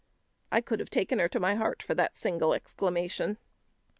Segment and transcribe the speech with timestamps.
[0.51, 3.37] I could have taken her to my heart for that single exclamation.